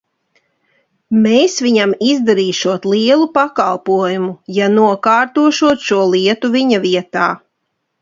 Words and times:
Mēs 1.25 1.57
viņam 1.65 1.93
izdarīšot 2.13 2.89
lielu 2.93 3.29
pakalpojumu, 3.37 4.33
ja 4.59 4.73
nokārtošot 4.81 5.89
šo 5.91 6.05
lietu 6.19 6.55
viņa 6.61 6.85
vietā. 6.91 7.33